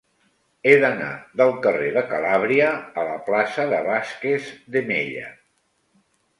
He 0.69 0.71
d'anar 0.83 1.09
del 1.41 1.53
carrer 1.65 1.91
de 1.99 2.03
Calàbria 2.15 2.71
a 3.03 3.05
la 3.11 3.21
plaça 3.29 3.69
de 3.77 3.85
Vázquez 3.93 4.51
de 4.77 4.87
Mella. 4.93 5.31